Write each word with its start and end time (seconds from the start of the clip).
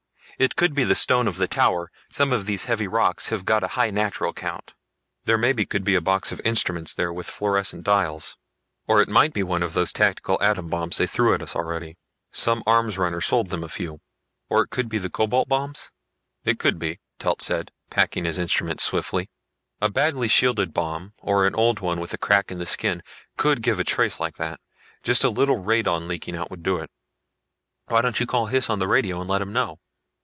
It 0.39 0.55
could 0.55 0.73
be 0.73 0.83
the 0.83 0.95
stone 0.95 1.27
of 1.27 1.37
the 1.37 1.47
tower 1.47 1.91
some 2.09 2.31
of 2.33 2.47
these 2.47 2.63
heavy 2.63 2.87
rocks 2.87 3.27
have 3.29 3.45
got 3.45 3.61
a 3.63 3.67
high 3.77 3.91
natural 3.91 4.33
count. 4.33 4.73
There 5.25 5.37
maybe 5.37 5.67
could 5.67 5.83
be 5.83 5.93
a 5.93 6.01
box 6.01 6.31
of 6.31 6.41
instruments 6.43 6.95
there 6.95 7.13
with 7.13 7.29
fluorescent 7.29 7.83
dials. 7.83 8.37
Or 8.87 9.03
it 9.03 9.07
might 9.09 9.33
be 9.33 9.43
one 9.43 9.61
of 9.61 9.73
those 9.73 9.93
tactical 9.93 10.41
atom 10.41 10.67
bombs 10.67 10.97
they 10.97 11.05
threw 11.05 11.35
at 11.35 11.43
us 11.43 11.55
already. 11.55 11.99
Some 12.31 12.63
arms 12.65 12.97
runner 12.97 13.21
sold 13.21 13.49
them 13.51 13.63
a 13.63 13.69
few." 13.69 14.01
"Or 14.49 14.63
it 14.63 14.71
could 14.71 14.89
be 14.89 14.97
the 14.97 15.11
cobalt 15.11 15.47
bombs?" 15.47 15.91
"It 16.43 16.57
could 16.57 16.79
be," 16.79 17.01
Telt 17.19 17.43
said, 17.43 17.69
packing 17.91 18.25
his 18.25 18.39
instruments 18.39 18.83
swiftly. 18.83 19.29
"A 19.79 19.89
badly 19.89 20.27
shielded 20.29 20.73
bomb, 20.73 21.13
or 21.19 21.45
an 21.45 21.53
old 21.53 21.81
one 21.81 21.99
with 21.99 22.15
a 22.15 22.17
crack 22.17 22.49
in 22.51 22.57
the 22.57 22.65
skin, 22.65 23.03
could 23.37 23.61
give 23.61 23.77
a 23.77 23.83
trace 23.83 24.19
like 24.19 24.37
that. 24.37 24.59
Just 25.03 25.23
a 25.23 25.29
little 25.29 25.61
radon 25.61 26.07
leaking 26.07 26.35
out 26.35 26.49
would 26.49 26.63
do 26.63 26.77
it." 26.77 26.89
"Why 27.89 28.01
don't 28.01 28.19
you 28.19 28.25
call 28.25 28.47
Hys 28.47 28.71
on 28.71 28.79
the 28.79 28.87
radio 28.87 29.21
and 29.21 29.29
let 29.29 29.41
him 29.43 29.53
know?" 29.53 29.77